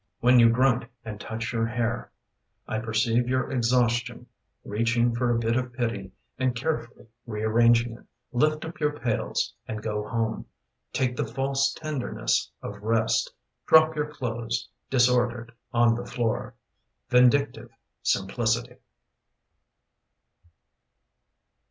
When 0.19 0.39
you 0.39 0.49
grunt 0.49 0.85
and 1.05 1.21
touch 1.21 1.53
your 1.53 1.67
hair 1.67 2.11
I 2.67 2.79
perceive 2.79 3.27
your 3.29 3.51
exhaustion 3.51 4.25
Reaching 4.65 5.13
for 5.13 5.29
a 5.29 5.37
bit 5.37 5.55
of 5.55 5.73
pity 5.73 6.11
And 6.39 6.55
carefully 6.55 7.05
rearranging 7.27 7.93
it. 7.95 8.05
Lift 8.31 8.65
up 8.65 8.79
your 8.79 8.99
pails 8.99 9.53
and 9.67 9.83
go 9.83 10.07
home; 10.09 10.47
Take 10.91 11.15
the 11.15 11.27
false 11.27 11.71
tenderness 11.71 12.49
of 12.63 12.81
rest; 12.81 13.31
Drop 13.67 13.95
your 13.95 14.11
clothes, 14.11 14.67
disordered, 14.89 15.51
on 15.71 15.93
the 15.93 16.07
floor. 16.07 16.55
Vindictive 17.11 17.69
simplicity. 18.01 18.77